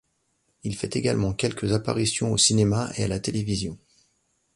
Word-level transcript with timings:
Il 0.63 0.75
fait 0.75 0.95
également 0.95 1.31
quelques 1.35 1.73
appartitions 1.73 2.31
au 2.31 2.37
cinéma 2.39 2.89
et 2.97 3.03
à 3.03 3.07
la 3.07 3.19
télévision. 3.19 3.77